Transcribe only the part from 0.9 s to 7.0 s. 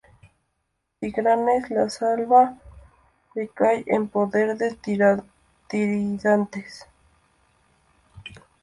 Tigranes la salva y cae en poder de Tiridates.